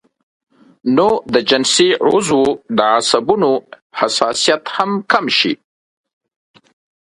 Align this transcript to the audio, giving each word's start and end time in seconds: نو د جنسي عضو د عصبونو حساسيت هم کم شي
نو 0.95 1.09
د 1.33 1.35
جنسي 1.49 1.89
عضو 2.05 2.43
د 2.77 2.79
عصبونو 2.95 3.51
حساسيت 3.99 4.63
هم 4.75 4.91
کم 5.11 5.25
شي 5.37 5.53